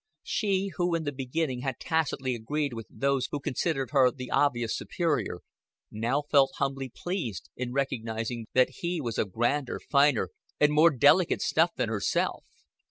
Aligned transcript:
She 0.23 0.71
who 0.77 0.95
in 0.95 1.03
the 1.03 1.11
beginning 1.11 1.61
had 1.61 1.79
tacitly 1.79 2.33
agreed 2.33 2.73
with 2.73 2.87
those 2.89 3.27
who 3.29 3.39
considered 3.39 3.89
her 3.91 4.09
the 4.09 4.31
obvious 4.31 4.75
superior 4.75 5.41
now 5.91 6.23
felt 6.23 6.53
humbly 6.57 6.89
pleased 6.89 7.51
in 7.55 7.71
recognizing 7.71 8.47
that 8.53 8.69
he 8.77 8.99
was 8.99 9.19
of 9.19 9.31
grander, 9.31 9.79
finer, 9.91 10.29
and 10.59 10.73
more 10.73 10.89
delicate 10.89 11.43
stuff 11.43 11.69
than 11.75 11.89
herself. 11.89 12.43